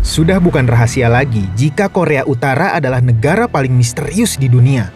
[0.00, 4.94] Sudah bukan rahasia lagi jika Korea Utara adalah negara paling misterius di dunia.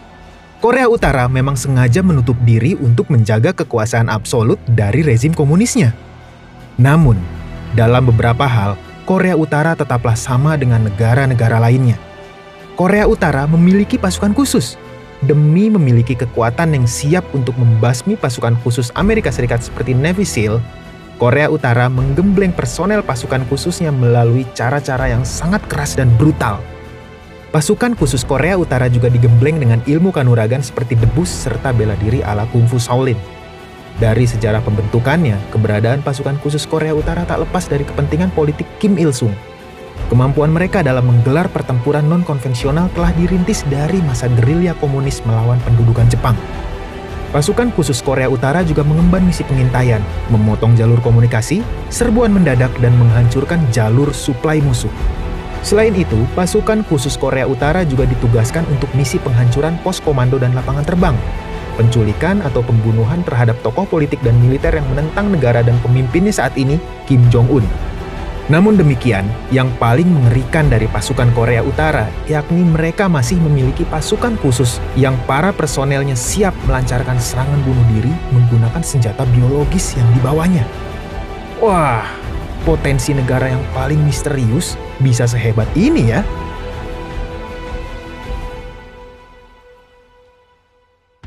[0.63, 5.91] Korea Utara memang sengaja menutup diri untuk menjaga kekuasaan absolut dari rezim komunisnya.
[6.79, 7.19] Namun,
[7.75, 11.99] dalam beberapa hal, Korea Utara tetaplah sama dengan negara-negara lainnya.
[12.79, 14.79] Korea Utara memiliki pasukan khusus
[15.27, 20.63] demi memiliki kekuatan yang siap untuk membasmi pasukan khusus Amerika Serikat seperti Navy SEAL
[21.23, 26.59] Korea Utara menggembleng personel pasukan khususnya melalui cara-cara yang sangat keras dan brutal.
[27.55, 32.43] Pasukan khusus Korea Utara juga digembleng dengan ilmu kanuragan seperti debus serta bela diri ala
[32.51, 33.15] kungfu Shaolin.
[34.03, 39.31] Dari sejarah pembentukannya, keberadaan pasukan khusus Korea Utara tak lepas dari kepentingan politik Kim Il-sung.
[40.11, 46.35] Kemampuan mereka dalam menggelar pertempuran non-konvensional telah dirintis dari masa gerilya komunis melawan pendudukan Jepang.
[47.33, 49.97] Pasukan khusus Korea Utara juga mengemban misi pengintaian,
[50.29, 54.93] memotong jalur komunikasi, serbuan mendadak, dan menghancurkan jalur suplai musuh.
[55.65, 60.85] Selain itu, pasukan khusus Korea Utara juga ditugaskan untuk misi penghancuran pos komando dan lapangan
[60.85, 61.17] terbang,
[61.73, 66.77] penculikan atau pembunuhan terhadap tokoh politik dan militer yang menentang negara dan pemimpinnya saat ini,
[67.09, 67.65] Kim Jong-un.
[68.51, 69.23] Namun demikian,
[69.55, 75.55] yang paling mengerikan dari pasukan Korea Utara yakni mereka masih memiliki pasukan khusus yang para
[75.55, 80.67] personelnya siap melancarkan serangan bunuh diri menggunakan senjata biologis yang dibawanya.
[81.63, 82.03] Wah,
[82.67, 86.19] potensi negara yang paling misterius bisa sehebat ini ya.